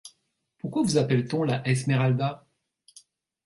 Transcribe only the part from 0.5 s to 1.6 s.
Pourquoi vous appelle-t-on